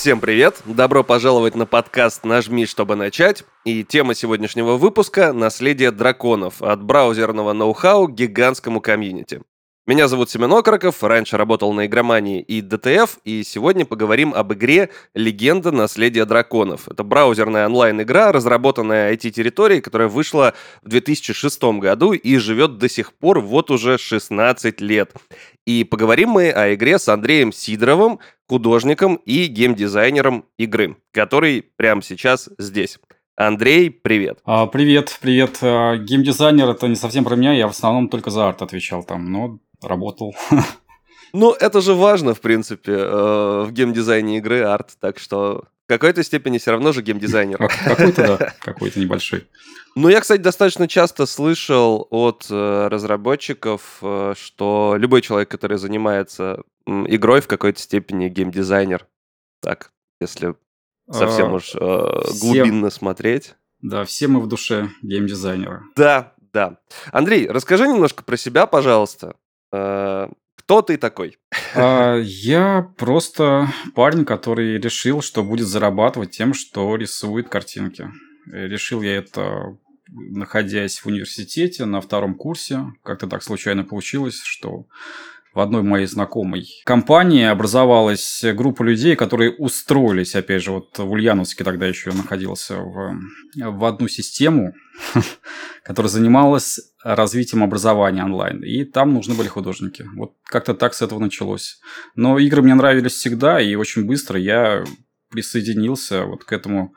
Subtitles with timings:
[0.00, 0.62] Всем привет!
[0.64, 3.44] Добро пожаловать на подкаст «Нажми, чтобы начать».
[3.66, 9.42] И тема сегодняшнего выпуска– наследие драконов от браузерного ноу-хау к гигантскому комьюнити.
[9.90, 14.90] Меня зовут Семен Окороков, раньше работал на игромании и DTF, и сегодня поговорим об игре
[15.14, 15.72] «Легенда.
[15.72, 16.88] Наследие драконов».
[16.88, 23.40] Это браузерная онлайн-игра, разработанная IT-территорией, которая вышла в 2006 году и живет до сих пор
[23.40, 25.12] вот уже 16 лет.
[25.66, 32.48] И поговорим мы о игре с Андреем Сидоровым, художником и геймдизайнером игры, который прямо сейчас
[32.58, 33.00] здесь.
[33.36, 34.40] Андрей, привет.
[34.44, 35.58] А, привет, привет.
[35.62, 39.30] А, геймдизайнер это не совсем про меня, я в основном только за арт отвечал там,
[39.30, 40.34] но работал.
[41.32, 46.24] Ну, это же важно, в принципе, э, в геймдизайне игры арт, так что в какой-то
[46.24, 47.56] степени все равно же геймдизайнер.
[47.84, 49.46] Какой-то, да, какой-то небольшой.
[49.94, 56.62] Ну, я, кстати, достаточно часто слышал от э, разработчиков, э, что любой человек, который занимается
[56.86, 59.06] игрой, в какой-то степени геймдизайнер.
[59.60, 60.54] Так, если
[61.10, 61.74] совсем а, уж
[62.40, 63.54] глубинно смотреть.
[63.82, 65.84] Да, все мы в душе геймдизайнера.
[65.96, 66.78] Да, да.
[67.12, 69.36] Андрей, расскажи немножко про себя, пожалуйста.
[69.72, 71.38] Э, кто ты такой?
[71.74, 78.08] А, я просто парень, который решил, что будет зарабатывать тем, что рисует картинки.
[78.46, 79.76] Решил я это
[80.12, 82.84] находясь в университете на втором курсе.
[83.04, 84.86] Как-то так случайно получилось, что
[85.52, 91.64] в одной моей знакомой компании образовалась группа людей, которые устроились, опять же, вот в Ульяновске
[91.64, 93.16] тогда еще находился, в,
[93.56, 94.74] в одну систему,
[95.82, 98.62] которая занималась развитием образования онлайн.
[98.62, 100.06] И там нужны были художники.
[100.16, 101.80] Вот как-то так с этого началось.
[102.14, 104.84] Но игры мне нравились всегда, и очень быстро я
[105.30, 106.94] присоединился вот к этому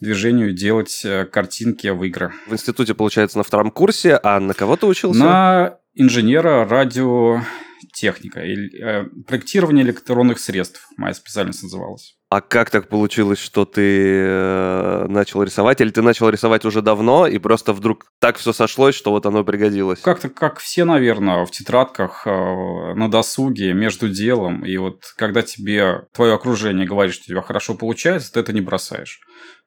[0.00, 2.32] движению делать э, картинки в игры.
[2.46, 5.18] В институте, получается, на втором курсе, а на кого ты учился?
[5.18, 7.40] На инженера радио
[7.92, 12.16] техника, э, проектирование электронных средств, моя специальность называлась.
[12.30, 15.80] А как так получилось, что ты э, начал рисовать?
[15.80, 19.44] Или ты начал рисовать уже давно, и просто вдруг так все сошлось, что вот оно
[19.44, 20.00] пригодилось?
[20.00, 24.64] Как-то, как все, наверное, в тетрадках, э, на досуге, между делом.
[24.64, 28.60] И вот когда тебе твое окружение говорит, что у тебя хорошо получается, ты это не
[28.60, 29.20] бросаешь.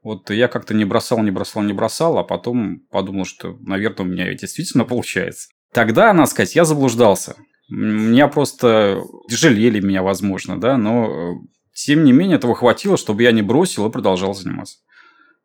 [0.03, 4.09] Вот я как-то не бросал, не бросал, не бросал, а потом подумал, что, наверное, у
[4.09, 5.47] меня действительно получается.
[5.73, 7.35] Тогда, надо сказать, я заблуждался.
[7.69, 11.35] Меня просто жалели меня, возможно, да, но э,
[11.73, 14.77] тем не менее этого хватило, чтобы я не бросил и продолжал заниматься.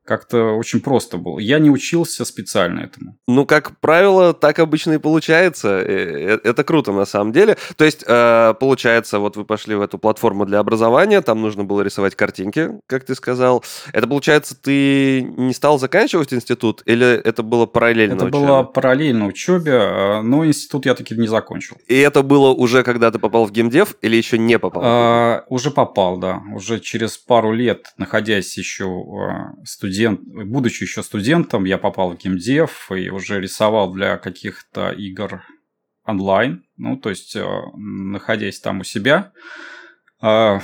[0.05, 1.39] Как-то очень просто было.
[1.39, 3.17] Я не учился специально этому.
[3.29, 5.81] Ну, как правило, так обычно и получается.
[5.81, 7.57] Э, э, это круто на самом деле.
[7.77, 11.83] То есть, э, получается, вот вы пошли в эту платформу для образования, там нужно было
[11.83, 13.65] рисовать картинки, как ты сказал.
[13.93, 18.41] Это, получается, ты не стал заканчивать институт или это было параллельно Это учебе?
[18.41, 21.77] было параллельно учебе, но институт я таки не закончил.
[21.87, 24.83] И это было уже, когда ты попал в геймдев или еще не попал?
[24.85, 26.43] А, уже попал, да.
[26.53, 29.05] Уже через пару лет, находясь еще
[29.65, 35.43] студентом, студент, будучи еще студентом, я попал в геймдев и уже рисовал для каких-то игр
[36.05, 36.65] онлайн.
[36.79, 39.33] Ну, то есть, э, находясь там у себя,
[40.23, 40.59] э,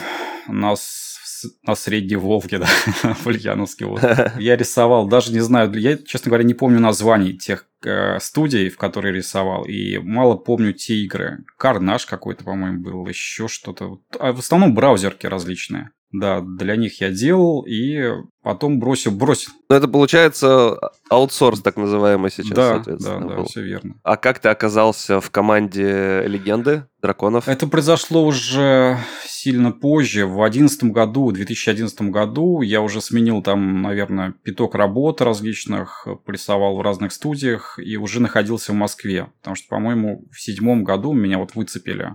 [0.48, 1.18] нас
[1.62, 2.66] на Средней Волге, да,
[3.02, 3.84] в Ульяновске.
[3.84, 4.02] Вот.
[4.38, 8.78] Я рисовал, даже не знаю, я, честно говоря, не помню названий тех э, студий, в
[8.78, 11.44] которые рисовал, и мало помню те игры.
[11.58, 14.00] Карнаж какой-то, по-моему, был, еще что-то.
[14.18, 15.90] А в основном браузерки различные.
[16.10, 19.52] Да, для них я делал и потом бросил, бросил.
[19.68, 20.78] Ну, это получается
[21.10, 22.78] аутсорс, так называемый сейчас, да.
[22.78, 23.44] Да, да, был.
[23.44, 23.96] все верно.
[24.02, 27.46] А как ты оказался в команде Легенды Драконов?
[27.46, 30.26] Это произошло уже сильно позже.
[30.26, 36.78] В 2011 году, в 2011 году я уже сменил там, наверное, пяток работ различных, прессовал
[36.78, 39.28] в разных студиях и уже находился в Москве.
[39.40, 42.12] Потому что, по-моему, в седьмом году меня вот выцепили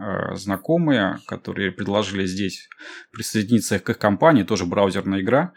[0.00, 2.70] Э, знакомые, которые предложили здесь
[3.12, 5.52] присоединиться к их компании, тоже браузерная игра,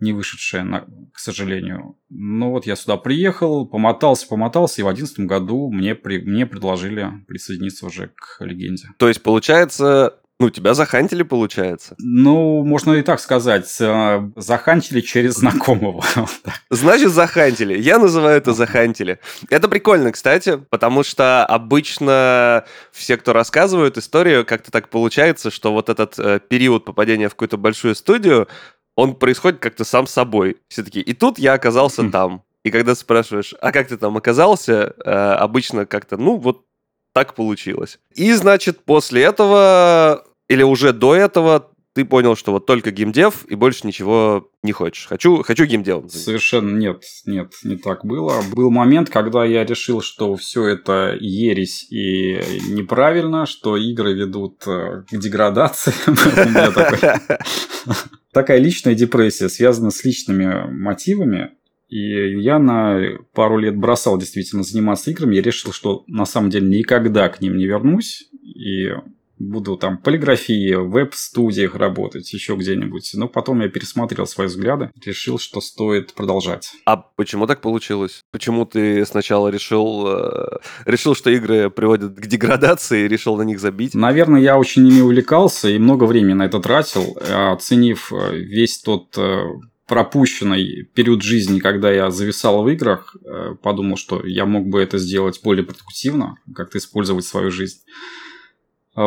[0.00, 1.96] не вышедшая, на, к сожалению.
[2.10, 7.10] Но вот я сюда приехал, помотался, помотался, и в 2011 году мне, при, мне предложили
[7.26, 8.88] присоединиться уже к легенде.
[8.98, 11.94] То есть, получается, ну, тебя захантили, получается.
[11.98, 13.70] Ну, можно и так сказать.
[13.78, 16.02] Э, захантили через знакомого.
[16.70, 17.78] Значит, захантили.
[17.78, 19.20] Я называю это захантили.
[19.50, 25.90] Это прикольно, кстати, потому что обычно все, кто рассказывают историю, как-то так получается, что вот
[25.90, 28.48] этот э, период попадения в какую-то большую студию,
[28.96, 30.56] он происходит как-то сам собой.
[30.68, 31.02] Все-таки.
[31.02, 32.44] И тут я оказался там.
[32.64, 36.64] И когда спрашиваешь, а как ты там оказался, э, обычно как-то, ну, вот
[37.12, 37.98] так получилось.
[38.14, 43.54] И, значит, после этого или уже до этого ты понял, что вот только геймдев и
[43.54, 45.06] больше ничего не хочешь.
[45.06, 46.08] Хочу, хочу геймдевом.
[46.08, 48.42] Совершенно нет, нет, не так было.
[48.52, 52.34] Был момент, когда я решил, что все это ересь и
[52.68, 55.92] неправильно, что игры ведут э, к деградации.
[58.32, 61.52] Такая личная депрессия связана с личными мотивами.
[61.88, 63.00] И я на
[63.34, 65.36] пару лет бросал действительно заниматься играми.
[65.36, 68.28] Я решил, что на самом деле никогда к ним не вернусь.
[68.42, 68.90] И
[69.40, 73.10] буду там полиграфии, веб-студиях работать, еще где-нибудь.
[73.14, 76.70] Но потом я пересмотрел свои взгляды, решил, что стоит продолжать.
[76.84, 78.20] А почему так получилось?
[78.30, 83.58] Почему ты сначала решил, э, решил, что игры приводят к деградации и решил на них
[83.58, 83.94] забить?
[83.94, 89.16] Наверное, я очень ими увлекался и много времени на это тратил, оценив э, весь тот
[89.16, 89.42] э,
[89.86, 94.98] пропущенный период жизни, когда я зависал в играх, э, подумал, что я мог бы это
[94.98, 97.78] сделать более продуктивно, как-то использовать свою жизнь.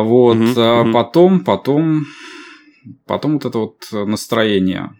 [0.02, 0.92] Вот, угу, а угу.
[0.92, 2.06] потом, потом,
[3.06, 4.90] потом вот это вот настроение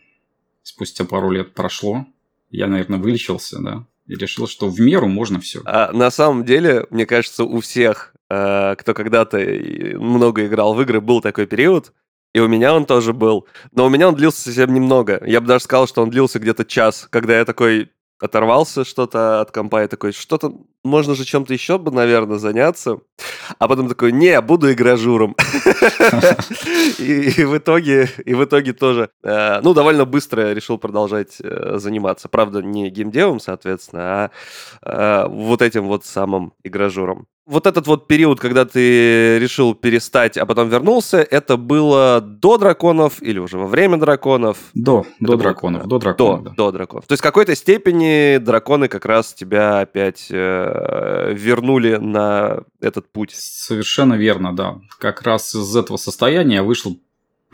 [0.62, 2.06] спустя пару лет прошло.
[2.50, 5.60] Я, наверное, вылечился, да, и решил, что в меру можно все.
[5.64, 9.38] А на самом деле, мне кажется, у всех, э, кто когда-то
[9.98, 11.92] много играл в игры, был такой период,
[12.32, 13.46] и у меня он тоже был.
[13.72, 15.22] Но у меня он длился совсем немного.
[15.24, 19.50] Я бы даже сказал, что он длился где-то час, когда я такой, оторвался что-то от
[19.50, 20.52] компа и такой, что-то,
[20.82, 22.98] можно же чем-то еще бы, наверное, заняться.
[23.58, 25.36] А потом такой, не, буду игражуром.
[26.98, 32.28] И в итоге, и в итоге тоже, э, ну, довольно быстро решил продолжать э, заниматься.
[32.28, 34.30] Правда, не геймдевом, соответственно,
[34.82, 37.26] а э, вот этим вот самым игражуром.
[37.46, 43.22] Вот этот вот период, когда ты решил перестать, а потом вернулся, это было до драконов
[43.22, 44.56] или уже во время драконов?
[44.72, 46.42] До, до драконов, было, до драконов.
[46.42, 46.56] До, да.
[46.56, 47.06] до драконов.
[47.06, 53.32] То есть в какой-то степени драконы как раз тебя опять э, вернули на этот путь.
[53.34, 54.78] Совершенно верно, да.
[54.98, 56.98] Как раз из этого состояния я вышел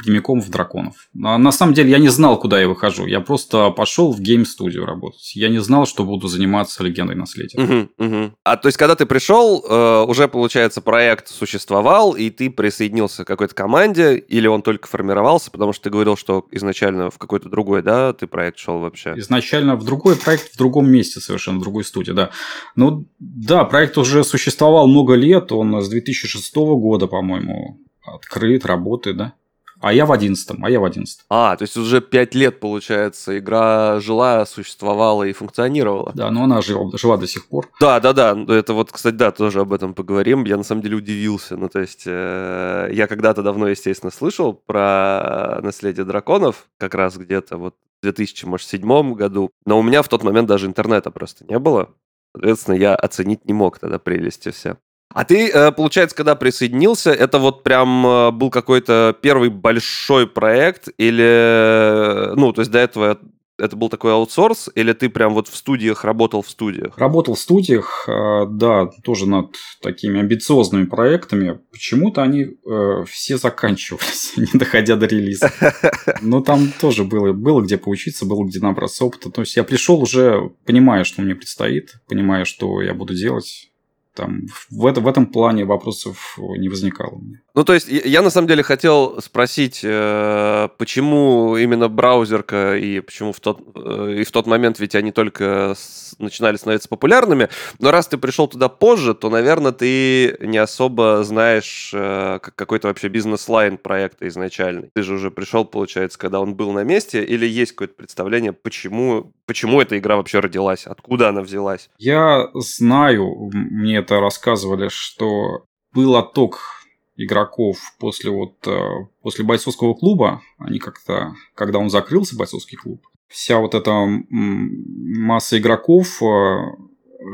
[0.03, 1.09] прямиком в драконов.
[1.23, 3.07] А на самом деле я не знал, куда я выхожу.
[3.07, 5.35] Я просто пошел в гейм-студию работать.
[5.35, 7.59] Я не знал, что буду заниматься легендой наследия.
[7.59, 8.33] Угу, угу.
[8.45, 13.27] А то есть, когда ты пришел, э, уже, получается, проект существовал, и ты присоединился к
[13.27, 17.83] какой-то команде, или он только формировался, потому что ты говорил, что изначально в какой-то другой,
[17.83, 19.15] да, ты проект шел вообще?
[19.17, 22.31] Изначально в другой проект, в другом месте совершенно, в другой студии, да.
[22.77, 29.35] Ну, да, проект уже существовал много лет, он с 2006 года, по-моему, открыт, работает, да.
[29.81, 31.25] А я в одиннадцатом, а я в одиннадцатом.
[31.31, 36.13] А, то есть уже пять лет, получается, игра жила, существовала и функционировала.
[36.15, 37.71] Да, но она жива, жива до сих пор.
[37.81, 38.37] Да, да, да.
[38.49, 40.45] Это вот, кстати, да, тоже об этом поговорим.
[40.45, 41.57] Я на самом деле удивился.
[41.57, 47.57] Ну, то есть, э, я когда-то давно, естественно, слышал про наследие драконов, как раз где-то
[47.57, 49.51] вот в 2007 году.
[49.65, 51.91] Но у меня в тот момент даже интернета просто не было.
[52.35, 54.77] Соответственно, я оценить не мог тогда прелести все.
[55.13, 60.89] А ты, э, получается, когда присоединился, это вот прям э, был какой-то первый большой проект
[60.99, 63.19] или, ну, то есть до этого
[63.61, 66.97] это был такой аутсорс, или ты прям вот в студиях работал в студиях?
[66.97, 71.61] Работал в студиях, э, да, тоже над такими амбициозными проектами.
[71.71, 75.53] Почему-то они э, все заканчивались, не доходя до релиза.
[76.23, 79.31] Но там тоже было, было где поучиться, было где набраться опыта.
[79.31, 83.70] То есть я пришел уже, понимая, что мне предстоит, понимая, что я буду делать
[84.15, 87.21] там в, это, в этом плане вопросов не возникало.
[87.55, 93.33] Ну, то есть, я на самом деле хотел спросить, э, почему именно браузерка и почему
[93.33, 95.75] в тот, э, и в тот момент ведь они только
[96.19, 101.91] начинали становиться популярными, но раз ты пришел туда позже, то, наверное, ты не особо знаешь
[101.93, 104.91] э, какой-то вообще бизнес-лайн проекта изначальный.
[104.95, 109.33] Ты же уже пришел, получается, когда он был на месте, или есть какое-то представление, почему,
[109.47, 111.91] почему эта игра вообще родилась, откуда она взялась?
[111.99, 116.80] Я знаю, мне это рассказывали, что был отток
[117.25, 118.79] игроков после вот э,
[119.23, 123.93] после бойцовского клуба, они как-то, когда он закрылся, бойцовский клуб, вся вот эта
[124.31, 126.57] масса игроков э,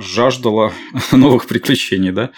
[0.00, 0.72] жаждала
[1.12, 2.32] новых приключений, да,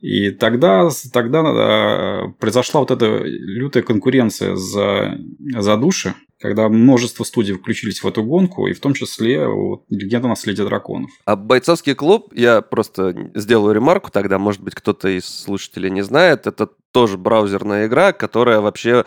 [0.00, 7.54] и тогда, тогда э, произошла вот эта лютая конкуренция за, за души, когда множество студий
[7.54, 11.10] включились в эту гонку, и в том числе вот, «Легенда наследия драконов».
[11.26, 16.46] А «Бойцовский клуб», я просто сделаю ремарку тогда, может быть, кто-то из слушателей не знает,
[16.46, 19.04] это тоже браузерная игра, которая вообще,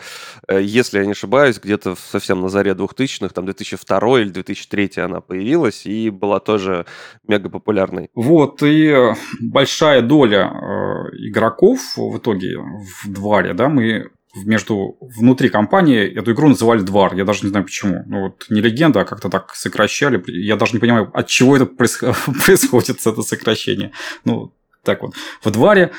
[0.48, 5.20] э, если я не ошибаюсь, где-то совсем на заре 2000-х, там 2002 или 2003 она
[5.20, 6.86] появилась и была тоже
[7.26, 8.10] мега популярной.
[8.14, 15.48] Вот, и э, большая доля э, игроков в итоге в Дваре, да, мы между внутри
[15.48, 17.14] компании эту игру называли Двар.
[17.14, 18.02] Я даже не знаю почему.
[18.06, 20.22] Ну вот не легенда, а как-то так сокращали.
[20.26, 23.92] Я даже не понимаю, от чего это происходит, это сокращение.
[24.24, 25.14] Ну, так вот.
[25.42, 25.92] В Дваре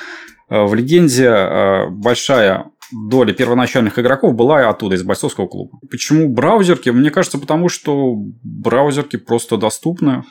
[0.48, 5.78] Э, в легенде э, большая доля первоначальных игроков была оттуда, из бойцовского клуба.
[5.90, 6.90] Почему браузерки?
[6.90, 8.14] Мне кажется, потому что
[8.44, 10.22] браузерки просто доступны.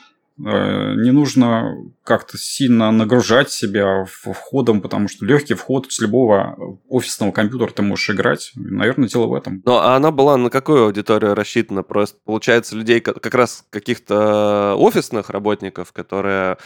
[0.44, 7.32] Э, не нужно как-то сильно нагружать себя входом, потому что легкий вход с любого офисного
[7.32, 8.52] компьютера ты можешь играть.
[8.54, 9.62] Наверное, дело в этом.
[9.64, 11.82] Ну, а она была на какую аудиторию рассчитана?
[11.82, 16.58] Просто, получается, людей как раз каких-то офисных работников, которые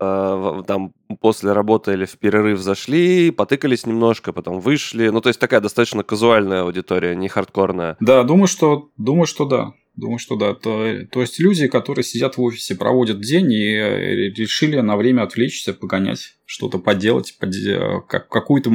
[0.00, 5.08] э, там после работы или в перерыв зашли, потыкались немножко, потом вышли.
[5.08, 7.96] Ну, то есть такая достаточно казуальная аудитория, не хардкорная.
[8.00, 9.72] Да, думаю, что, думаю, что да.
[9.98, 10.54] Думаю, что да.
[10.54, 15.22] То, то есть люди, которые сидят в офисе, проводят день и э, решили на время
[15.22, 18.02] отвлечься, погонять, что-то поделать, поде...
[18.08, 18.70] как, какую-то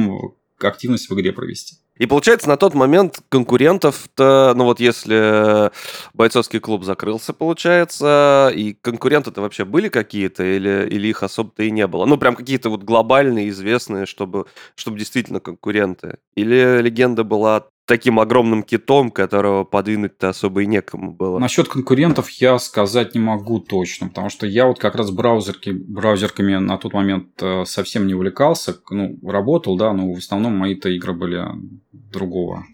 [0.60, 1.76] активность в игре провести.
[1.96, 5.70] И получается, на тот момент конкурентов-то, ну вот если
[6.12, 11.86] бойцовский клуб закрылся, получается, и конкуренты-то вообще были какие-то, или, или их особо-то и не
[11.86, 12.04] было?
[12.04, 16.18] Ну, прям какие-то вот глобальные, известные, чтобы, чтобы действительно конкуренты.
[16.34, 21.38] Или легенда была таким огромным китом, которого подвинуть-то особо и некому было.
[21.38, 26.56] Насчет конкурентов я сказать не могу точно, потому что я вот как раз браузерки, браузерками
[26.56, 28.76] на тот момент э, совсем не увлекался.
[28.90, 31.44] Ну, работал, да, но в основном мои-то игры были
[31.92, 32.64] другого.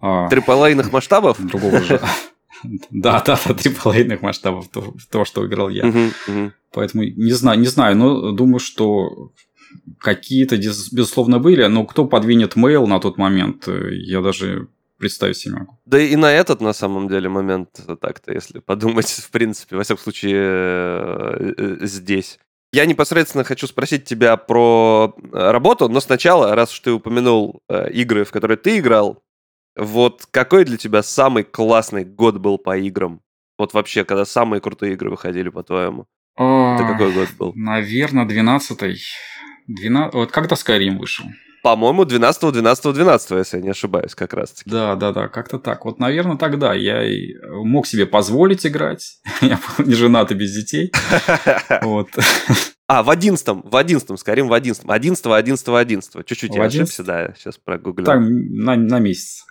[0.00, 1.38] А, Триполейных масштабов?
[1.40, 2.00] Другого же.
[2.90, 6.10] Да, да, да, триполейных масштабов, то, то, что играл я.
[6.72, 9.32] Поэтому не знаю, не знаю, но думаю, что
[9.98, 15.56] какие-то, безусловно, были, но кто подвинет mail на тот момент, э, я даже представить себе
[15.56, 15.78] могу.
[15.86, 17.68] Да и на этот, на самом деле, момент
[18.00, 22.38] так-то, если подумать, в принципе, во всяком случае, э, э, здесь.
[22.72, 28.30] Я непосредственно хочу спросить тебя про работу, но сначала, раз уж ты упомянул игры, в
[28.30, 29.24] которые ты играл,
[29.76, 33.22] вот какой для тебя самый классный год был по играм?
[33.58, 36.06] Вот вообще, когда самые крутые игры выходили, по-твоему?
[36.36, 37.52] Это какой год был?
[37.54, 39.00] Наверное, 12-й.
[39.70, 40.14] 12...
[40.14, 41.26] Вот когда Skyrim вышел?
[41.62, 44.70] По-моему, 12 12 12 если я не ошибаюсь, как раз таки.
[44.70, 45.84] Да, да, да, как-то так.
[45.84, 49.20] Вот, наверное, тогда я и мог себе позволить играть.
[49.42, 50.90] я был не женат и без детей.
[51.82, 52.08] вот.
[52.88, 54.90] А, в одиннадцатом, в одиннадцатом, скорее в одиннадцатом.
[54.90, 56.24] Одиннадцатого, одиннадцатого, одиннадцатого.
[56.24, 58.06] Чуть-чуть я ошибся, да, сейчас прогуглю.
[58.06, 59.44] Так, на, на месяц.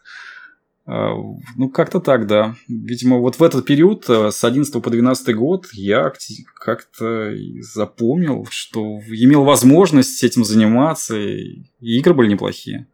[0.92, 1.14] А,
[1.56, 2.56] ну, как-то так, да.
[2.68, 6.12] Видимо, вот в этот период, э, с 11 по 12 год, я
[6.56, 7.32] как-то
[7.62, 12.88] запомнил, что имел возможность этим заниматься, и игры были неплохие.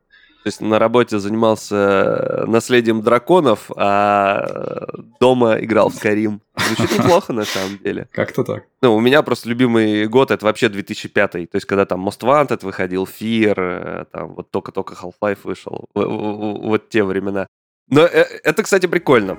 [0.44, 4.86] То есть на работе занимался наследием драконов, а
[5.20, 6.40] дома играл в Skyrim.
[6.68, 8.10] Звучит неплохо, на самом деле.
[8.12, 8.66] Как-то так.
[8.82, 11.32] Ну, у меня просто любимый год это вообще 2005.
[11.32, 15.90] То есть, когда там Most Wanted выходил, Fear, э, там вот только-только Half-Life вышел.
[15.96, 17.48] Вот те времена.
[17.90, 19.38] Но э, это, кстати, прикольно.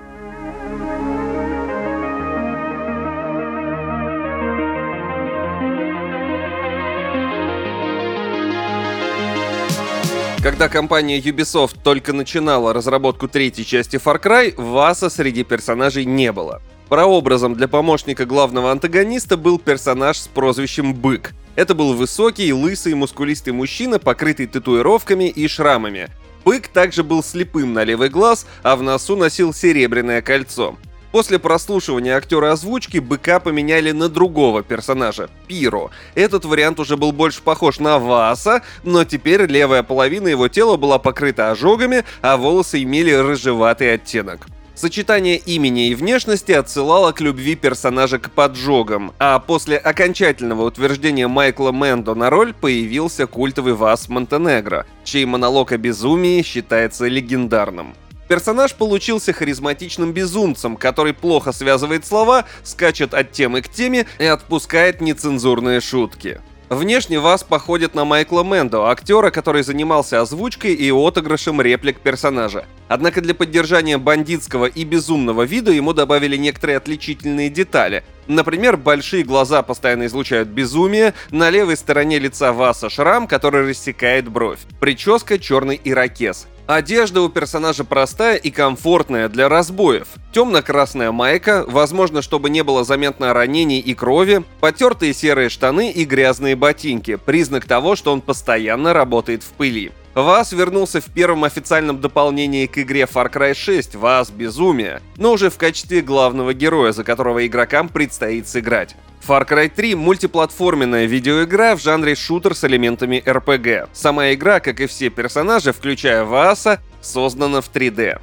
[10.41, 16.61] Когда компания Ubisoft только начинала разработку третьей части Far Cry, Васа среди персонажей не было.
[16.87, 21.33] Прообразом для помощника главного антагониста был персонаж с прозвищем Бык.
[21.57, 26.07] Это был высокий, лысый, мускулистый мужчина, покрытый татуировками и шрамами.
[26.45, 30.75] Бык также был слепым на левый глаз, а в носу носил серебряное кольцо.
[31.11, 35.89] После прослушивания актера озвучки быка поменяли на другого персонажа— Пиро.
[36.15, 40.99] Этот вариант уже был больше похож на Васа, но теперь левая половина его тела была
[40.99, 44.47] покрыта ожогами, а волосы имели рыжеватый оттенок.
[44.77, 51.71] Сочетание имени и внешности отсылало к любви персонажа к поджогам, а после окончательного утверждения Майкла
[51.71, 57.95] Мэндо на роль появился культовый Вас Монтенегро, чей монолог о безумии считается легендарным.
[58.27, 65.01] Персонаж получился харизматичным безумцем, который плохо связывает слова, скачет от темы к теме и отпускает
[65.01, 66.39] нецензурные шутки.
[66.69, 72.65] Внешне вас походит на Майкла Мэндо, актера, который занимался озвучкой и отыгрышем реплик персонажа.
[72.89, 78.03] Однако для поддержания бандитского и безумного вида ему добавили некоторые отличительные детали.
[78.27, 84.59] Например, большие глаза постоянно излучают безумие, на левой стороне лица Васа шрам, который рассекает бровь.
[84.79, 86.47] Прическа черный ирокез.
[86.67, 90.09] Одежда у персонажа простая и комфортная для разбоев.
[90.33, 96.57] Темно-красная майка, возможно, чтобы не было заметно ранений и крови, потертые серые штаны и грязные
[96.57, 99.93] ботинки, признак того, что он постоянно работает в пыли.
[100.23, 105.51] Вас вернулся в первом официальном дополнении к игре Far Cry 6 Вас Безумие, но уже
[105.51, 108.95] в качестве главного героя, за которого игрокам предстоит сыграть.
[109.27, 113.89] Far Cry 3— мультиплатформенная видеоигра в жанре шутер с элементами RPG.
[113.93, 118.19] Сама игра, как и все персонажи, включая Вааса, создана в 3D.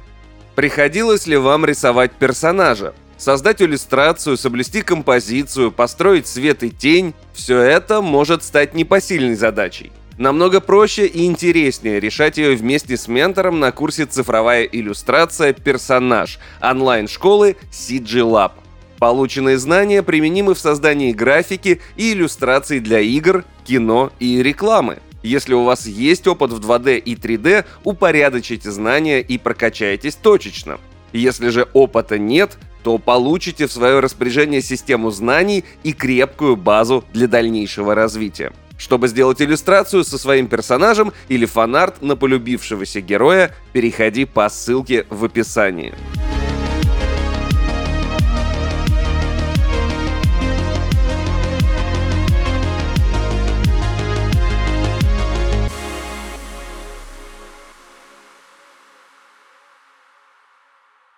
[0.55, 2.93] Приходилось ли вам рисовать персонажа?
[3.17, 9.93] Создать иллюстрацию, соблюсти композицию, построить свет и тень– все это может стать непосильной задачей.
[10.17, 15.51] Намного проще и интереснее решать ее вместе с ментором на курсе «Цифровая иллюстрация.
[15.51, 18.53] Персонаж» онлайн-школы CG Lab.
[18.97, 24.99] Полученные знания применимы в создании графики и иллюстраций для игр, кино и рекламы.
[25.21, 30.79] Если у вас есть опыт в 2D и 3D, упорядочите знания и прокачайтесь точечно.
[31.11, 37.27] Если же опыта нет, то получите в свое распоряжение систему знаний и крепкую базу для
[37.27, 38.53] дальнейшего развития.
[38.77, 45.23] Чтобы сделать иллюстрацию со своим персонажем или фанарт на полюбившегося героя, переходи по ссылке в
[45.23, 45.93] описании.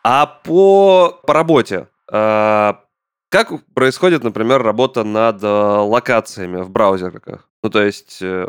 [0.09, 2.73] А по, по работе, э,
[3.29, 7.45] как происходит, например, работа над э, локациями в браузерах?
[7.63, 8.47] Ну, то есть, э,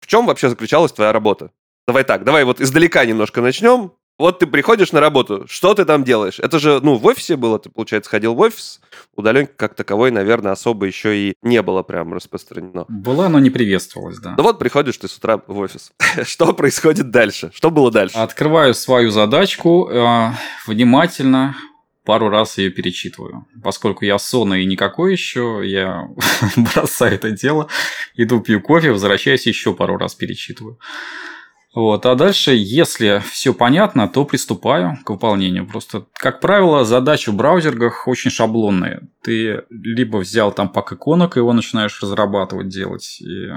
[0.00, 1.50] в чем вообще заключалась твоя работа?
[1.86, 3.92] Давай так, давай вот издалека немножко начнем.
[4.18, 6.40] Вот ты приходишь на работу, что ты там делаешь?
[6.40, 8.80] Это же, ну, в офисе было, ты, получается, ходил в офис.
[9.14, 12.86] Удаленки как таковой, наверное, особо еще и не было прям распространено.
[12.88, 14.34] Была, но не приветствовалась, да.
[14.38, 15.92] Ну вот приходишь ты с утра в офис.
[16.24, 17.50] что происходит дальше?
[17.52, 18.16] Что было дальше?
[18.16, 20.30] Открываю свою задачку, э,
[20.66, 21.54] внимательно
[22.06, 23.46] пару раз ее перечитываю.
[23.62, 26.08] Поскольку я сонный и никакой еще, я
[26.56, 27.68] бросаю это дело,
[28.14, 30.78] иду пью кофе, возвращаюсь еще пару раз перечитываю.
[31.74, 32.06] Вот.
[32.06, 35.66] А дальше, если все понятно, то приступаю к выполнению.
[35.66, 39.02] Просто, как правило, задачи в браузерах очень шаблонные.
[39.20, 43.20] Ты либо взял там пак иконок, и его начинаешь разрабатывать, делать.
[43.20, 43.48] И,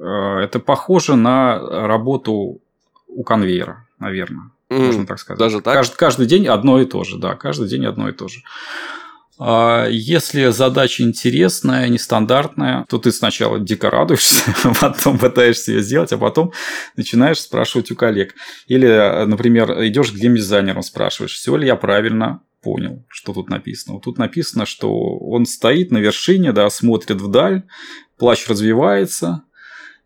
[0.00, 1.58] э, это похоже на
[1.88, 2.60] работу
[3.08, 4.50] у конвейера, наверное.
[4.70, 5.38] Mm, можно так сказать.
[5.38, 5.74] Даже так?
[5.74, 8.40] Каждый, каждый день одно и то же, да, каждый день одно и то же.
[9.42, 16.18] А если задача интересная, нестандартная, то ты сначала дико радуешься, потом пытаешься ее сделать, а
[16.18, 16.52] потом
[16.96, 18.34] начинаешь спрашивать у коллег.
[18.66, 23.94] Или, например, идешь к геймдизайнеру, спрашиваешь, все ли я правильно понял, что тут написано.
[23.94, 27.62] Вот тут написано, что он стоит на вершине, да, смотрит вдаль,
[28.18, 29.44] плащ развивается,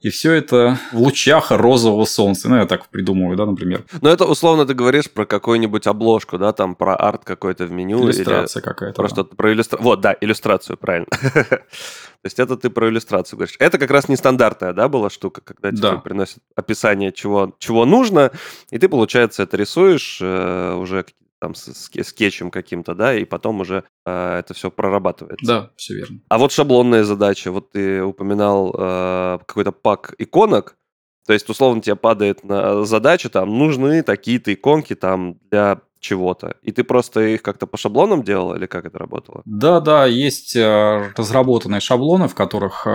[0.04, 2.50] и все это в лучах розового солнца.
[2.50, 3.84] Ну, я так придумываю, да, например.
[4.02, 8.04] Но это условно ты говоришь про какую-нибудь обложку, да, там про арт какой-то в меню.
[8.04, 8.94] Иллюстрация какая-то.
[8.94, 9.30] Просто да.
[9.34, 9.82] про иллюстрацию.
[9.82, 11.06] Вот, да, иллюстрацию, правильно.
[11.10, 13.56] То есть это ты про иллюстрацию говоришь.
[13.58, 15.96] Это как раз нестандартная, да, была штука, когда тебе да.
[15.96, 18.30] приносят описание, чего, чего нужно,
[18.70, 21.06] и ты, получается, это рисуешь э, уже
[21.40, 25.46] там с, с скетчем каким-то, да, и потом уже э, это все прорабатывается.
[25.46, 26.20] Да, все верно.
[26.28, 30.76] А вот шаблонные задачи, вот ты упоминал э, какой-то пак иконок,
[31.26, 36.56] то есть, условно, тебе падает на задачу, там, нужны такие-то иконки там для чего-то.
[36.60, 39.40] И ты просто их как-то по шаблонам делал или как это работало?
[39.46, 42.86] Да, да, есть э, разработанные шаблоны, в которых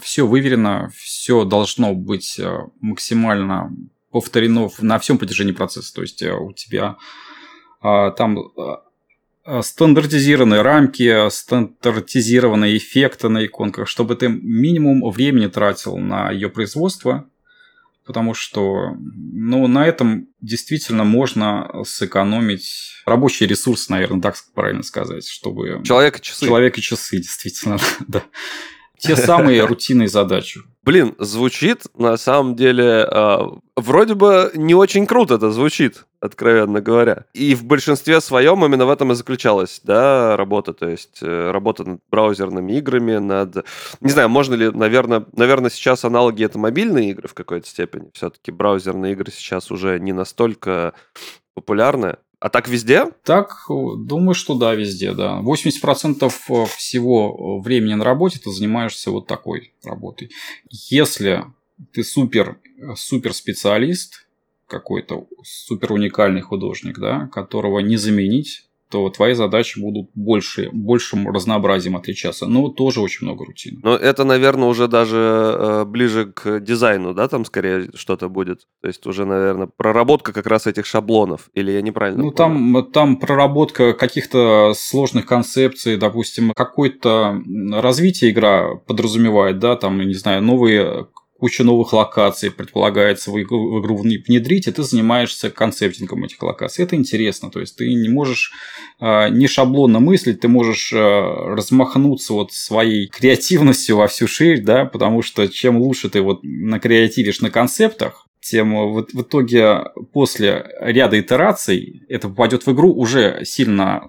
[0.00, 2.40] все выверено, все должно быть
[2.80, 3.70] максимально
[4.12, 5.92] повторено на всем протяжении процесса.
[5.94, 6.96] То есть у тебя а,
[7.82, 8.82] там а,
[9.44, 17.28] а, стандартизированные рамки, стандартизированные эффекты на иконках, чтобы ты минимум времени тратил на ее производство,
[18.06, 25.80] потому что ну, на этом действительно можно сэкономить рабочий ресурс, наверное, так правильно сказать, чтобы...
[25.84, 26.46] Человек и часы.
[26.46, 28.22] Человек и часы, действительно, да
[29.02, 30.60] те самые рутинные задачи.
[30.84, 33.38] Блин, звучит на самом деле э,
[33.76, 37.26] вроде бы не очень круто это звучит, откровенно говоря.
[37.34, 41.84] И в большинстве своем именно в этом и заключалась, да, работа, то есть э, работа
[41.84, 43.64] над браузерными играми, над,
[44.00, 48.10] не знаю, можно ли, наверное, наверное, сейчас аналоги это мобильные игры в какой-то степени.
[48.12, 50.94] Все-таки браузерные игры сейчас уже не настолько
[51.54, 52.16] популярны.
[52.42, 53.04] А так везде?
[53.22, 55.40] Так, думаю, что да, везде, да.
[55.44, 60.32] 80% э, всего времени на работе ты занимаешься вот такой работой.
[60.68, 61.44] Если
[61.92, 62.58] ты супер,
[62.96, 64.26] супер специалист,
[64.66, 71.96] какой-то супер уникальный художник, да, которого не заменить, то твои задачи будут больше, большим разнообразием
[71.96, 72.46] отличаться.
[72.46, 73.80] Но тоже очень много рутины.
[73.82, 78.66] Но это, наверное, уже даже э, ближе к дизайну, да, там скорее что-то будет.
[78.82, 81.48] То есть уже, наверное, проработка как раз этих шаблонов.
[81.54, 82.22] Или я неправильно?
[82.22, 87.40] Ну, там, там проработка каких-то ссложных концепций, допустим, какое-то
[87.72, 91.06] развитие игра подразумевает, да, там, не знаю, новые
[91.42, 96.84] куча новых локаций предполагается в игру, внедрить, и ты занимаешься концептингом этих локаций.
[96.84, 98.52] Это интересно, то есть ты не можешь
[99.00, 104.84] э, не шаблонно мыслить, ты можешь э, размахнуться вот своей креативностью во всю ширь, да,
[104.84, 111.18] потому что чем лучше ты вот накреативишь на концептах, тем в, в итоге после ряда
[111.18, 114.02] итераций это попадет в игру уже сильно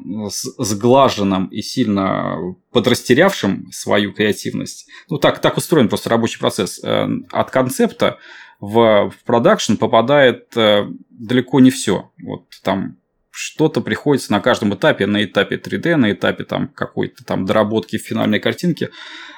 [0.57, 4.87] сглаженным и сильно подрастерявшим свою креативность.
[5.09, 6.83] Ну, так, так устроен просто рабочий процесс.
[6.83, 8.17] Э, от концепта
[8.59, 12.11] в, в продакшн попадает э, далеко не все.
[12.23, 12.97] Вот там
[13.29, 18.39] что-то приходится на каждом этапе, на этапе 3D, на этапе там какой-то там доработки финальной
[18.39, 18.89] картинки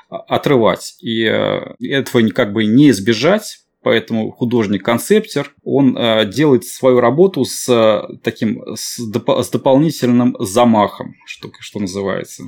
[0.09, 0.95] а, отрывать.
[1.01, 7.69] И э, этого как бы не избежать, поэтому художник-концептер, он э, делает свою работу с
[7.69, 12.43] э, таким, с, доп- с дополнительным замахом, что, что называется.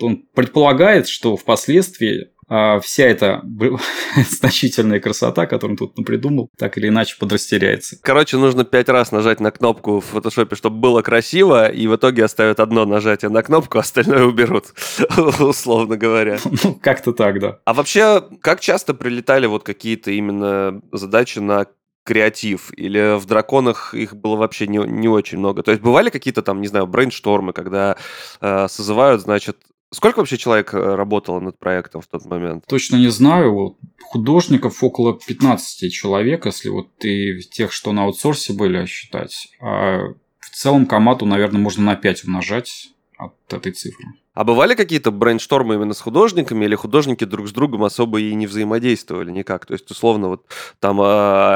[0.00, 2.32] Он предполагает, что впоследствии
[2.82, 3.42] вся эта
[4.30, 7.96] значительная красота, которую он тут придумал, так или иначе подрастеряется.
[8.02, 12.24] Короче, нужно пять раз нажать на кнопку в фотошопе, чтобы было красиво, и в итоге
[12.24, 14.66] оставят одно нажатие на кнопку, а остальное уберут,
[15.38, 16.38] условно говоря.
[16.62, 17.58] Ну, как-то так, да.
[17.64, 21.66] А вообще, как часто прилетали вот какие-то именно задачи на
[22.04, 25.62] креатив, или в драконах их было вообще не, не очень много.
[25.62, 27.96] То есть бывали какие-то там, не знаю, брейнштормы, когда
[28.40, 29.58] э, созывают, значит,
[29.92, 32.64] Сколько вообще человек э, работало над проектом в тот момент?
[32.68, 33.52] Точно не знаю.
[33.52, 39.48] Вот художников около 15 человек, если вот и тех, что на аутсорсе были, считать.
[39.60, 42.90] А в целом команду, наверное, можно на 5 умножать
[43.26, 44.06] от этой цифры.
[44.32, 48.46] А бывали какие-то брейнштормы именно с художниками, или художники друг с другом особо и не
[48.46, 49.66] взаимодействовали никак?
[49.66, 50.46] То есть, условно, вот
[50.78, 51.04] там э,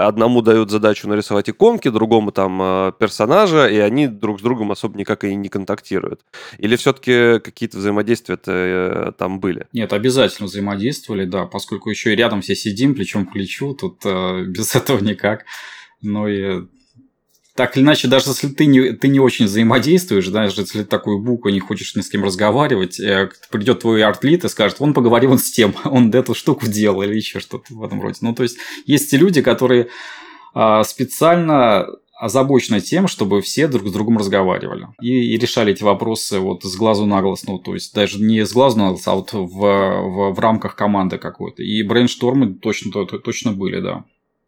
[0.01, 4.99] одному дают задачу нарисовать иконки, другому там э, персонажа, и они друг с другом особо
[4.99, 6.23] никак и не контактируют.
[6.59, 9.69] Или все-таки какие-то взаимодействия э, там были?
[9.73, 14.45] Нет, обязательно взаимодействовали, да, поскольку еще и рядом все сидим, плечом к плечу, тут э,
[14.49, 15.45] без этого никак.
[16.03, 16.67] Ну и
[17.55, 21.21] так или иначе, даже если ты не, ты не очень взаимодействуешь, даже если ты такую
[21.21, 25.39] букву не хочешь ни с кем разговаривать, э, придет твой артлит и скажет, он поговорил
[25.39, 28.19] с тем, он эту штуку делал или еще что-то в этом роде.
[28.23, 29.89] Ну, то есть, есть те люди, которые
[30.53, 31.87] а, специально
[32.19, 36.77] озабочены тем, чтобы все друг с другом разговаривали и, и решали эти вопросы вот с
[36.77, 39.39] глазу на глаз, ну, то есть даже не с глазу на глаз, а вот в,
[39.39, 41.63] в, в рамках команды какой-то.
[41.63, 44.05] И брейнштормы точно, точно были, да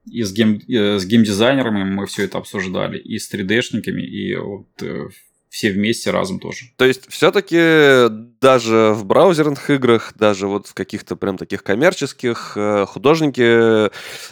[0.06, 4.68] и с, гейм, э, с геймдизайнерами мы все это обсуждали, и с 3D-шниками, и вот
[4.82, 5.08] э,
[5.48, 6.66] все вместе разом тоже.
[6.76, 8.08] То есть все-таки
[8.40, 13.90] даже в браузерных играх, даже вот в каких-то прям таких коммерческих, э, художники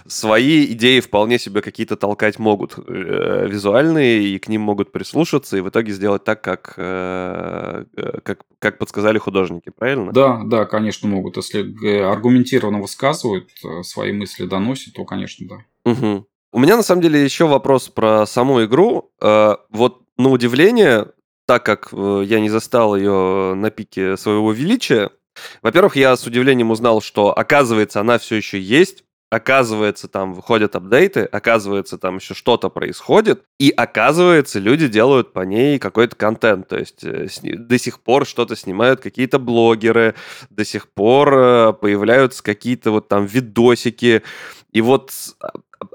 [0.09, 5.61] свои идеи вполне себе какие-то толкать могут э, визуальные, и к ним могут прислушаться, и
[5.61, 7.85] в итоге сделать так, как, э,
[8.23, 10.13] как, как подсказали художники, правильно?
[10.13, 11.37] Да, да, конечно, могут.
[11.37, 13.49] Если аргументированно высказывают,
[13.83, 15.91] свои мысли доносят, то, конечно, да.
[15.91, 16.27] Угу.
[16.53, 19.11] У меня на самом деле еще вопрос про саму игру.
[19.21, 21.09] Вот на удивление,
[21.47, 25.11] так как э, я не застал ее на пике своего величия,
[25.63, 31.23] во-первых, я с удивлением узнал, что, оказывается, она все еще есть, оказывается, там выходят апдейты,
[31.25, 37.03] оказывается, там еще что-то происходит, и оказывается, люди делают по ней какой-то контент, то есть
[37.05, 40.15] э, до сих пор что-то снимают какие-то блогеры,
[40.51, 44.23] до сих пор э, появляются какие-то вот там видосики,
[44.73, 45.13] и вот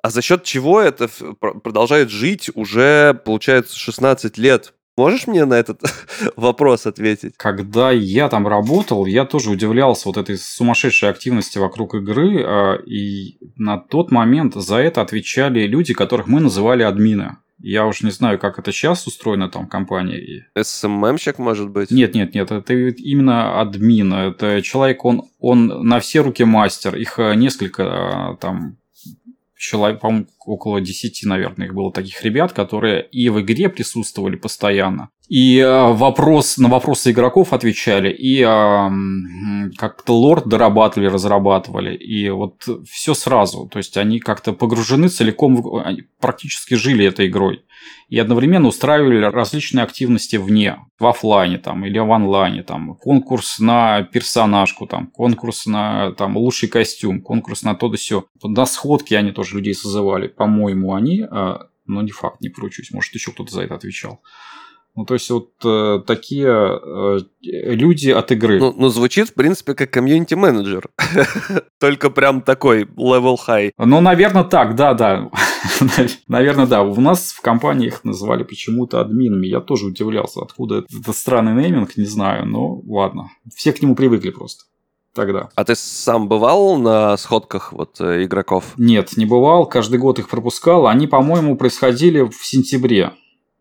[0.01, 1.07] а, за счет чего это
[1.39, 4.73] продолжает жить уже, получается, 16 лет?
[4.97, 5.81] Можешь мне на этот
[6.35, 7.35] вопрос ответить?
[7.37, 13.37] Когда я там работал, я тоже удивлялся вот этой сумасшедшей активности вокруг игры, а, и
[13.55, 17.37] на тот момент за это отвечали люди, которых мы называли админы.
[17.61, 20.45] Я уж не знаю, как это сейчас устроено там в компании.
[20.59, 21.91] СММщик, может быть?
[21.91, 24.13] Нет, нет, нет, это именно админ.
[24.13, 26.95] Это человек, он, он на все руки мастер.
[26.95, 28.77] Их э, несколько а, там
[29.59, 35.09] человек, по-моему, около 10, наверное, их было таких ребят, которые и в игре присутствовали постоянно,
[35.29, 38.89] и э, вопрос, на вопросы игроков отвечали, и э,
[39.77, 43.69] как-то лорд дорабатывали, разрабатывали, и вот все сразу.
[43.71, 47.63] То есть они как-то погружены целиком, они практически жили этой игрой.
[48.09, 52.63] И одновременно устраивали различные активности вне, в офлайне там, или в онлайне.
[52.63, 58.25] Там, конкурс на персонажку, там, конкурс на там, лучший костюм, конкурс на то да все.
[58.43, 60.27] На сходки они тоже людей созывали.
[60.39, 62.91] По-моему, они, э, но не факт, не поручусь.
[62.91, 64.21] Может, еще кто-то за это отвечал.
[64.95, 68.57] Ну, то есть, вот э, такие э, люди от игры.
[68.57, 70.87] Ну, ну, звучит, в принципе, как комьюнити-менеджер.
[71.79, 73.71] Только прям такой level high.
[73.77, 75.29] Ну, наверное, так, да, да.
[76.29, 76.83] наверное, да.
[76.83, 79.45] У нас в компании их называли почему-то админами.
[79.45, 82.45] Я тоже удивлялся, откуда этот странный нейминг, не знаю.
[82.45, 83.29] Но ладно.
[83.53, 84.63] Все к нему привыкли просто
[85.19, 85.49] тогда.
[85.55, 88.63] А ты сам бывал на сходках вот э, игроков?
[88.77, 89.65] Нет, не бывал.
[89.65, 90.87] Каждый год их пропускал.
[90.87, 93.11] Они, по-моему, происходили в сентябре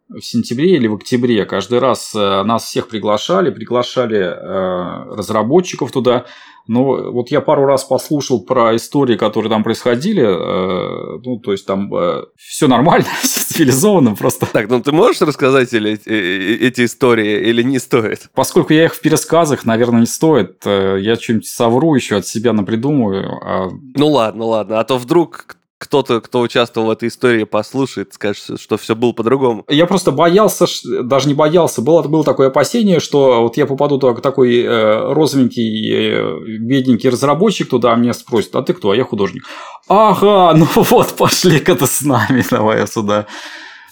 [0.08, 1.44] в сентябре или в октябре.
[1.44, 6.24] Каждый раз э, нас всех приглашали, приглашали э, разработчиков туда.
[6.66, 10.22] Но вот я пару раз послушал про истории, которые там происходили.
[10.22, 11.90] Э, ну, то есть там
[12.36, 14.46] все нормально, все цивилизованно просто.
[14.46, 18.30] Так, ну ты можешь рассказать или, эти истории или не стоит?
[18.34, 20.64] Поскольку я их в пересказах, наверное, не стоит.
[20.64, 23.28] Я что-нибудь совру еще от себя напридумываю.
[23.44, 24.80] А ну ладно, ладно.
[24.80, 29.64] А то вдруг кто-то, кто участвовал в этой истории, послушает, скажет, что все было по-другому.
[29.68, 30.66] Я просто боялся,
[31.02, 35.92] даже не боялся, было, было такое опасение, что вот я попаду туда, такой э, розовенький,
[35.92, 38.90] э, бедненький разработчик туда, а меня спросят, а ты кто?
[38.90, 39.44] А я художник.
[39.88, 43.26] Ага, ну вот, пошли-ка ты с нами, давай сюда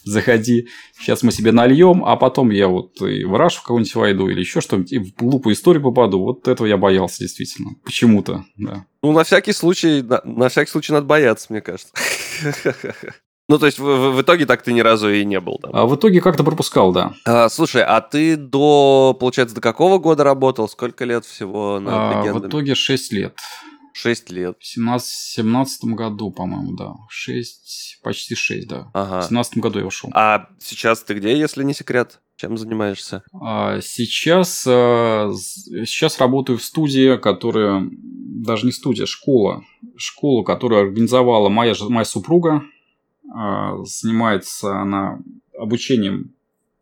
[0.06, 4.40] заходи, сейчас мы себе нальем, а потом я вот и в Рашу какую-нибудь войду или
[4.40, 6.20] еще что-нибудь, и в глупую историю попаду.
[6.20, 7.72] Вот этого я боялся действительно.
[7.84, 8.86] Почему-то, да.
[9.02, 11.92] Ну, на всякий случай, на, на всякий случай надо бояться, мне кажется.
[13.48, 15.70] Ну, то есть, в, в, в итоге так ты ни разу и не был там?
[15.72, 17.12] А в итоге как-то пропускал, да.
[17.24, 20.68] А, слушай, а ты до, получается, до какого года работал?
[20.68, 23.38] Сколько лет всего на а, В итоге 6 лет.
[23.96, 24.56] 6 лет.
[24.60, 26.92] В 17, 17 году, по-моему, да.
[27.08, 28.90] 6, почти 6, да.
[28.92, 29.22] Ага.
[29.22, 30.10] В 17 году я ушел.
[30.12, 32.20] А сейчас ты где, если не секрет?
[32.36, 33.22] Чем занимаешься?
[33.40, 35.32] А сейчас, а,
[35.86, 39.64] сейчас работаю в студии, которая даже не студия, школа.
[39.96, 42.62] Школа, которую организовала моя, моя супруга.
[43.34, 45.20] А, занимается она
[45.58, 46.34] обучением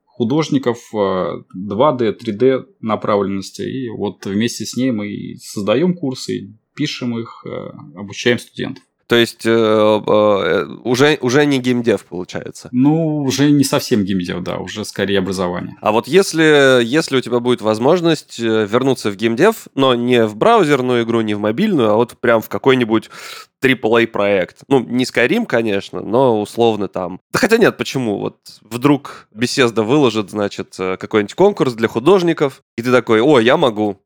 [0.05, 3.63] художников 2D, 3D направленности.
[3.63, 8.83] И вот вместе с ней мы создаем курсы, пишем их, э, обучаем студентов.
[9.07, 12.69] То есть э, э, уже, уже не геймдев получается?
[12.73, 15.77] Ну, уже не совсем геймдев, да, уже скорее образование.
[15.83, 20.37] А вот если, если у тебя будет возможность э, вернуться в геймдев, но не в
[20.37, 23.11] браузерную игру, не в мобильную, а вот прям в какой-нибудь
[23.63, 24.59] AAA проект.
[24.69, 27.21] Ну, не Skyrim, конечно, но условно там.
[27.33, 28.19] Да хотя нет, почему?
[28.19, 33.57] Вот вдруг Bethesda выложит, значит, э, какой-нибудь конкурс для художников, и ты такой, о, я
[33.59, 33.99] могу.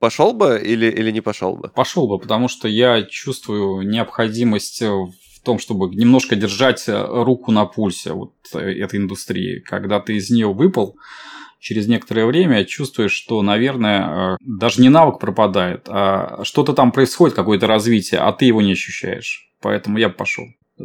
[0.00, 1.68] Пошел бы или, или не пошел бы?
[1.74, 8.12] Пошел бы, потому что я чувствую необходимость в том, чтобы немножко держать руку на пульсе
[8.12, 9.58] вот этой индустрии.
[9.60, 10.96] Когда ты из нее выпал,
[11.58, 17.66] через некоторое время чувствуешь, что, наверное, даже не навык пропадает, а что-то там происходит, какое-то
[17.66, 19.50] развитие, а ты его не ощущаешь.
[19.60, 20.44] Поэтому я пошел.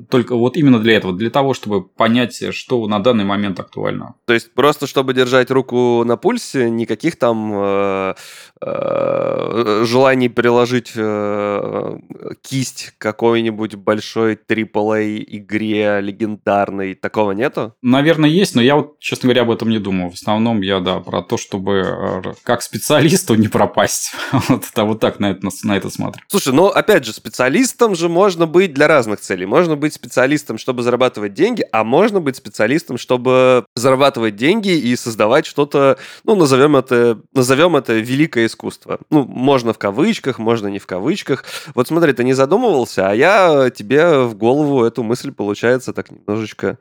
[0.09, 4.15] Только вот именно для этого, для того, чтобы понять, что на данный момент актуально.
[4.25, 8.13] То есть просто чтобы держать руку на пульсе, никаких там э,
[8.61, 11.97] э, желаний приложить э,
[12.43, 17.73] кисть какой-нибудь большой AAA игре легендарной, такого нету?
[17.81, 20.11] Наверное, есть, но я вот, честно говоря, об этом не думал.
[20.11, 24.11] В основном я, да, про то, чтобы как специалисту не пропасть.
[24.31, 26.21] вот, это, вот так на это, на это смотрю.
[26.27, 29.47] Слушай, ну опять же, специалистом же можно быть для разных целей.
[29.47, 35.45] Можно быть специалистом, чтобы зарабатывать деньги, а можно быть специалистом, чтобы зарабатывать деньги и создавать
[35.45, 38.99] что-то, ну, назовем это, назовем это великое искусство.
[39.09, 41.45] Ну, можно в кавычках, можно не в кавычках.
[41.73, 46.77] Вот смотри, ты не задумывался, а я тебе в голову эту мысль, получается, так немножечко,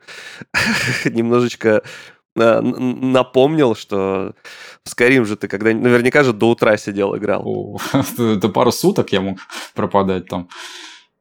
[1.05, 1.81] немножечко
[2.35, 4.35] э, напомнил, что
[4.83, 7.81] в Skyrim же ты когда наверняка же до утра сидел, играл.
[8.17, 9.39] это пару суток я мог
[9.73, 10.49] пропадать там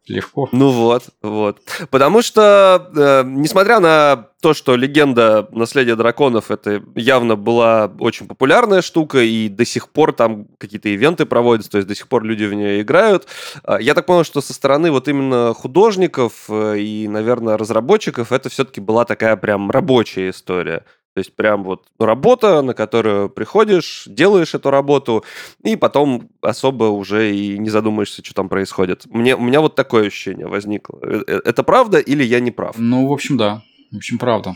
[0.09, 0.49] легко.
[0.53, 1.61] Ну вот, вот.
[1.91, 8.83] Потому что, э, несмотря на то, что легенда наследия драконов это явно была очень популярная
[8.83, 12.45] штука, и до сих пор там какие-то ивенты проводятся, то есть до сих пор люди
[12.45, 13.27] в нее играют.
[13.65, 18.49] Э, я так понял, что со стороны вот именно художников э, и, наверное, разработчиков это
[18.49, 20.85] все-таки была такая прям рабочая история.
[21.15, 25.25] То есть прям вот работа, на которую приходишь, делаешь эту работу,
[25.65, 29.07] и потом особо уже и не задумаешься, что там происходит.
[29.07, 30.99] Мне, у меня вот такое ощущение возникло.
[31.03, 32.77] Э, э, это правда или я не прав?
[32.79, 33.63] Ну, в общем, да.
[33.91, 34.55] В общем, правда.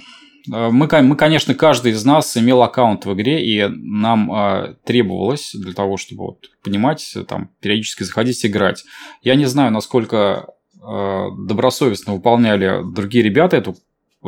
[0.51, 5.53] Э, мы, мы, конечно, каждый из нас имел аккаунт в игре, и нам э, требовалось
[5.55, 8.85] для того, чтобы вот, понимать, там, периодически заходить играть.
[9.23, 10.47] Я не знаю, насколько
[10.81, 13.77] э, добросовестно выполняли другие ребята эту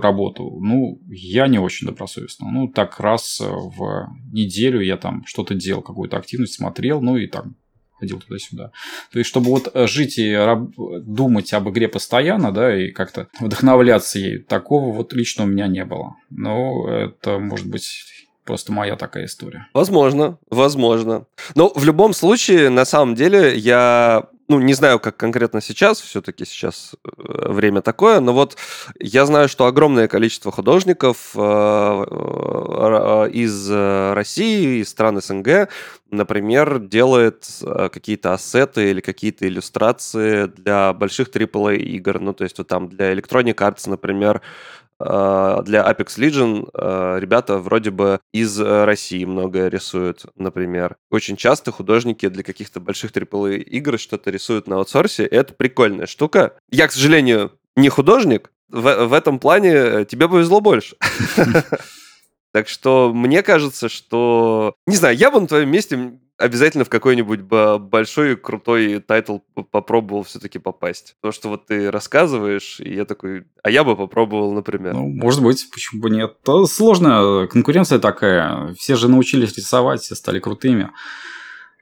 [0.00, 2.50] работу, ну, я не очень добросовестно.
[2.50, 7.56] Ну, так раз в неделю я там что-то делал, какую-то активность смотрел, ну и там
[7.98, 8.72] ходил туда-сюда.
[9.12, 14.18] То есть, чтобы вот жить и раб- думать об игре постоянно, да, и как-то вдохновляться
[14.18, 16.16] ей, такого вот лично у меня не было.
[16.30, 18.04] Но это, может быть,
[18.44, 19.68] просто моя такая история.
[19.72, 21.26] Возможно, возможно.
[21.54, 26.44] Но в любом случае, на самом деле, я ну, не знаю, как конкретно сейчас, все-таки
[26.44, 28.56] сейчас э, время такое, но вот
[28.98, 35.68] я знаю, что огромное количество художников э, э, из России, из стран СНГ,
[36.10, 37.46] например, делает
[37.92, 43.12] какие-то ассеты или какие-то иллюстрации для больших AAA игр, ну, то есть вот там для
[43.12, 44.42] Electronic Arts, например,
[45.00, 50.96] для Apex Legion э, ребята вроде бы из России многое рисуют, например.
[51.10, 55.24] Очень часто художники для каких-то больших AAA игр что-то рисуют на аутсорсе.
[55.24, 56.54] Это прикольная штука.
[56.70, 58.50] Я, к сожалению, не художник.
[58.68, 60.96] В, в этом плане тебе повезло больше.
[62.54, 64.76] Так что мне кажется, что...
[64.86, 69.38] Не знаю, я бы на твоем месте обязательно в какой-нибудь большой крутой title
[69.70, 71.16] попробовал все-таки попасть.
[71.22, 74.94] То, что вот ты рассказываешь, и я такой, а я бы попробовал, например.
[74.94, 76.36] Ну, может быть, почему бы нет.
[76.42, 78.74] То сложно, конкуренция такая.
[78.74, 80.90] Все же научились рисовать, все стали крутыми.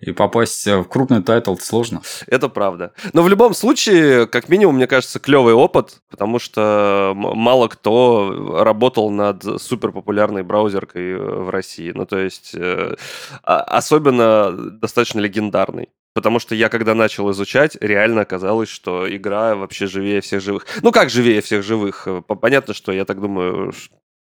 [0.02, 2.02] И попасть в крупный title сложно.
[2.26, 2.92] Это правда.
[3.12, 9.10] Но в любом случае, как минимум, мне кажется, клевый опыт, потому что мало кто работал
[9.10, 11.92] над суперпопулярной браузеркой в России.
[11.94, 12.96] Ну, то есть, э,
[13.44, 15.88] а, особенно достаточно легендарный.
[16.14, 20.66] Потому что я, когда начал изучать, реально оказалось, что игра вообще живее всех живых.
[20.82, 22.08] Ну, как живее всех живых?
[22.26, 23.72] Понятно, что я так думаю,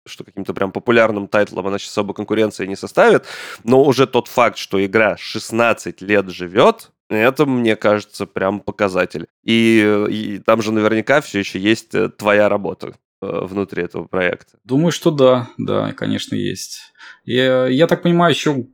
[0.05, 3.25] что каким-то прям популярным тайтлом она сейчас особо конкуренции не составит,
[3.63, 9.27] но уже тот факт, что игра 16 лет живет, это, мне кажется, прям показатель.
[9.43, 14.57] И, и там же наверняка все еще есть э, твоя работа э, внутри этого проекта.
[14.63, 16.79] Думаю, что да, да, конечно, есть.
[17.23, 18.65] Я, я так понимаю, еще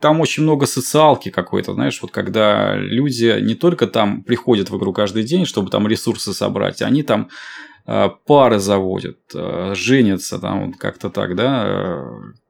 [0.00, 4.92] там очень много социалки какой-то, знаешь, вот когда люди не только там приходят в игру
[4.92, 7.28] каждый день, чтобы там ресурсы собрать, они там
[8.26, 12.02] пары заводят, э, женятся там как-то так, да, э,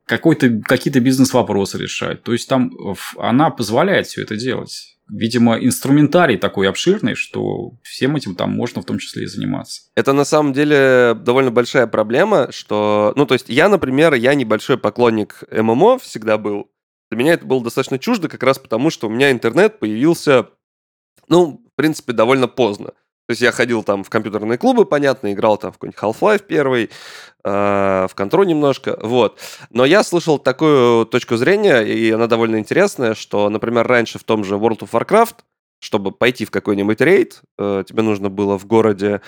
[0.07, 2.23] какой-то, какие-то бизнес-вопросы решать.
[2.23, 2.71] То есть там
[3.19, 4.97] она позволяет все это делать.
[5.09, 9.83] Видимо, инструментарий такой обширный, что всем этим там можно в том числе и заниматься.
[9.95, 13.13] Это на самом деле довольно большая проблема, что...
[13.15, 16.71] Ну, то есть я, например, я небольшой поклонник ММО всегда был.
[17.11, 20.49] Для меня это было достаточно чуждо как раз потому, что у меня интернет появился,
[21.29, 22.93] ну, в принципе, довольно поздно.
[23.27, 26.91] То есть я ходил там в компьютерные клубы, понятно, играл там в какой-нибудь Half-Life первый,
[27.45, 29.41] э, в контру немножко, вот.
[29.71, 34.45] Но я слышал такую точку зрения, и она довольно интересная, что, например, раньше в том
[34.45, 35.35] же World of Warcraft,
[35.81, 39.21] чтобы пойти в какой-нибудь рейд, э, тебе нужно было в городе,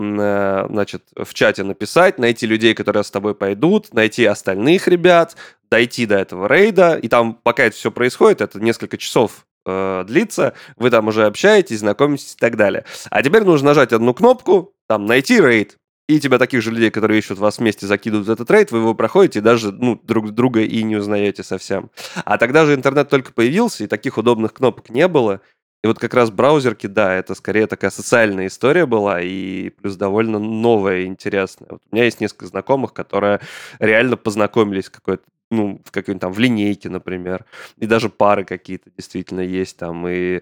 [0.00, 5.36] э, значит, в чате написать, найти людей, которые с тобой пойдут, найти остальных ребят,
[5.70, 10.54] дойти до этого рейда, и там, пока это все происходит, это несколько часов э, длится,
[10.76, 12.84] вы там уже общаетесь, знакомитесь и так далее.
[13.10, 17.18] А теперь нужно нажать одну кнопку, там, найти рейд, и тебя таких же людей, которые
[17.18, 20.96] ищут вас вместе, закидывают этот рейд, вы его проходите, даже ну, друг друга и не
[20.96, 21.90] узнаете совсем.
[22.24, 25.40] А тогда же интернет только появился, и таких удобных кнопок не было.
[25.82, 30.38] И вот как раз браузерки, да, это скорее такая социальная история была, и плюс довольно
[30.38, 31.68] новая и интересная.
[31.72, 33.40] Вот у меня есть несколько знакомых, которые
[33.78, 35.24] реально познакомились какой-то
[35.54, 37.44] ну, в какой-нибудь там, в линейке, например.
[37.78, 40.40] И даже пары какие-то действительно есть там, и,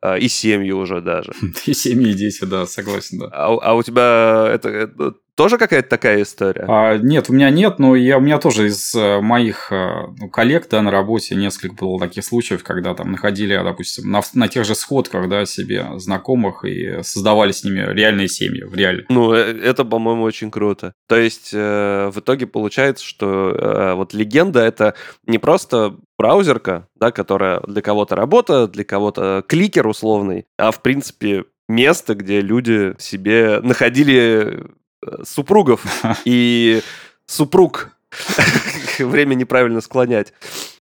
[0.00, 1.32] а, и семьи уже даже.
[1.66, 3.28] И семьи, и дети, да, согласен, да.
[3.32, 6.64] А, а у тебя это, это тоже какая-то такая история?
[6.68, 10.28] А, нет, у меня нет, но я, у меня тоже из э, моих э, ну,
[10.28, 14.64] коллег да, на работе несколько было таких случаев, когда там находили, допустим, на, на тех
[14.64, 19.06] же сходках да, себе знакомых и создавали с ними реальные семьи в реале.
[19.08, 20.94] Ну, э, это, по-моему, очень круто.
[21.08, 24.94] То есть, э, в итоге получается, что э, вот легенда это
[25.26, 31.44] не просто браузерка, да, которая для кого-то работа, для кого-то кликер условный, а в принципе
[31.68, 34.66] место, где люди себе находили
[35.24, 35.84] супругов
[36.24, 36.82] и
[37.26, 37.90] супруг.
[38.98, 40.32] Время неправильно склонять.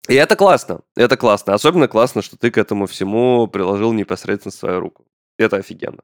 [0.09, 1.55] И это классно, это классно.
[1.55, 5.07] Особенно классно, что ты к этому всему приложил непосредственно свою руку.
[5.39, 6.03] Это офигенно.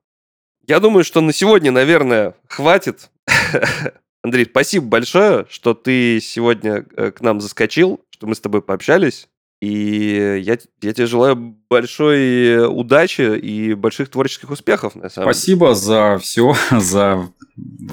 [0.67, 3.11] Я думаю, что на сегодня, наверное, хватит.
[4.23, 9.29] Андрей, спасибо большое, что ты сегодня э, к нам заскочил, что мы с тобой пообщались.
[9.61, 11.37] И я, я тебе желаю
[11.69, 15.77] большой удачи и больших творческих успехов, на самом Спасибо деле.
[15.77, 17.31] за все, за,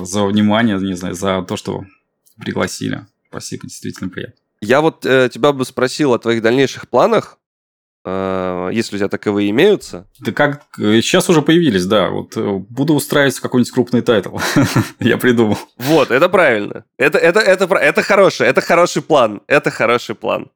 [0.05, 1.85] за внимание, не знаю, за то, что
[2.37, 3.05] пригласили.
[3.29, 4.35] Спасибо, действительно приятно.
[4.61, 7.37] Я вот э, тебя бы спросил о твоих дальнейших планах,
[8.05, 10.07] э, если у тебя таковые имеются.
[10.19, 12.09] Да как, сейчас уже появились, да.
[12.09, 14.37] Вот э, буду устраиваться в какой-нибудь крупный title.
[14.99, 15.57] Я придумал.
[15.77, 16.85] Вот, это правильно.
[16.97, 19.41] Это, это, это, это хороший, это хороший план.
[19.47, 20.49] Это хороший план.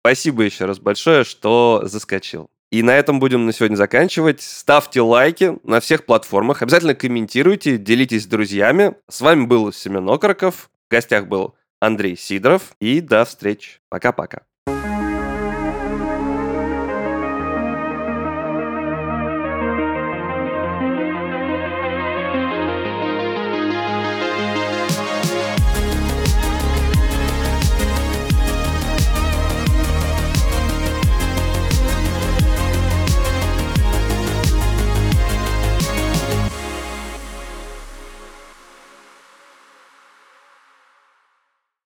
[0.00, 2.50] Спасибо еще раз большое, что заскочил.
[2.74, 4.42] И на этом будем на сегодня заканчивать.
[4.42, 6.60] Ставьте лайки на всех платформах.
[6.60, 8.96] Обязательно комментируйте, делитесь с друзьями.
[9.08, 10.70] С вами был Семен Окороков.
[10.88, 12.74] В гостях был Андрей Сидоров.
[12.80, 13.78] И до встречи.
[13.90, 14.40] Пока-пока.